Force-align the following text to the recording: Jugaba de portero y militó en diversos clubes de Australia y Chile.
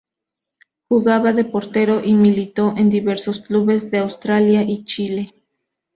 Jugaba 0.89 1.31
de 1.31 1.43
portero 1.45 2.01
y 2.03 2.13
militó 2.13 2.73
en 2.75 2.89
diversos 2.89 3.39
clubes 3.39 3.91
de 3.91 3.99
Australia 3.99 4.63
y 4.63 4.83
Chile. 4.83 5.35